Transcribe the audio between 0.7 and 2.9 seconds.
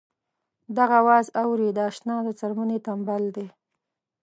دغه اواز اورې د اشنا د څرمنې